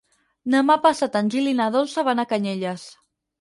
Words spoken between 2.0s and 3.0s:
van a Canyelles.